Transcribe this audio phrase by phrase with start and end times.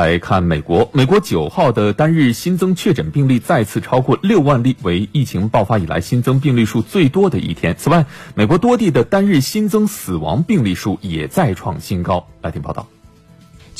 [0.00, 7.76] 来看美国，美国九号的单日新增确诊病例再次超过六万例，为疫情爆发以来新增病例数最多的一天。
[7.76, 12.26] 此外，美国多地的单日新增死亡病例数也再创新高。
[12.40, 12.86] 来听报道。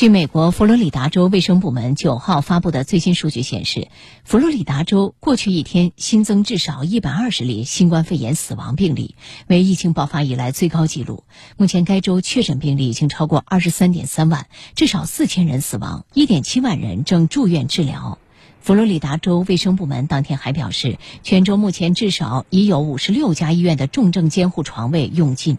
[0.00, 3.88] 据美国佛罗里达州卫生部门九号发布的最新数据显示，
[4.24, 9.14] 佛罗里达州过去一天新增至少一百二十例新冠肺炎死亡病例，
[9.46, 11.24] 为疫情爆发以来最高纪录。
[11.58, 18.16] 目前，该州确诊病例已经超过二十三点三万，至少四千人死亡，一点七万人正住院治疗。
[18.62, 25.58] 佛罗里达州卫生部门当天还表示，全州目前至少已有五十六家医院的重症监护床位用尽。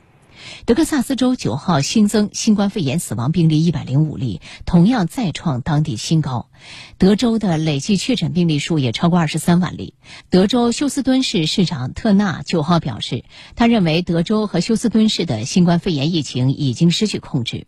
[0.66, 6.50] 德克萨斯州九号新增新冠肺炎死亡病例一百零五例，同样再创当地新高。
[6.98, 9.96] 德州的累计确诊病例数也超过二十三万例。
[10.30, 13.24] 德州休斯敦市市长特纳九号表示，
[13.56, 17.68] 他认为德州和休斯敦市的新冠肺炎疫情已经失去控制。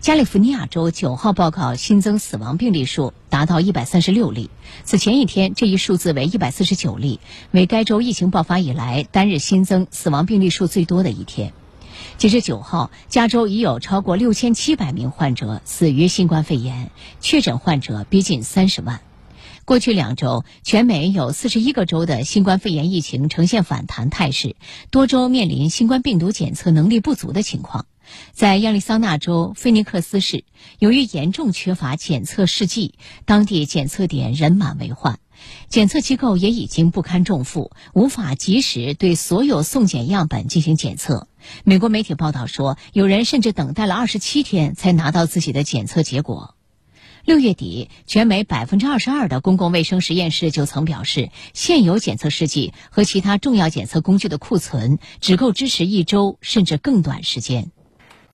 [0.00, 4.50] 加利福尼亚州九号报告新增死亡病例数达到一百三十六例，
[4.84, 7.20] 此前一天这一数字为一百四十九例，
[7.52, 11.52] 为该州疫情爆发以来单日新增死亡病例数最多的一天。
[12.18, 19.00] 截至九号，加州已有超过六千七百名患者死于新冠肺炎，确诊患者逼近三十万。
[19.64, 24.56] 过去两周，全美有四十一个州的新冠肺炎疫情呈现反弹态势，
[24.90, 27.86] 多州面临新冠病毒检测能力不足的情况。
[28.32, 30.44] 在亚利桑那州菲尼克斯市，
[30.78, 35.18] 由于严重缺乏检测试剂，当地检测点人满为患。
[35.68, 41.28] 检测机构也已经不堪重负，无法及时对所有送检样本进行检测。
[41.64, 46.54] 美国媒体报道说，有人甚至等待了二十七天才拿到自己的检测结果。
[47.24, 57.70] 六月底，全美百分之二十二的公共卫生实验室就曾表示，现有检测试剂和其他重要检测工具的库存只够支持一周甚至更短时间。